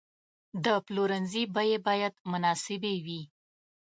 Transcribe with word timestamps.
د 0.63 0.67
پلورنځي 0.85 1.43
بیې 1.55 1.77
باید 1.87 2.13
مناسبې 2.31 2.95
وي. 3.05 3.21